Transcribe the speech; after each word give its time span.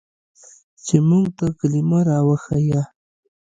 چې 0.85 0.95
موږ 1.09 1.25
ته 1.37 1.45
کلمه 1.59 1.99
راوښييه. 2.07 2.81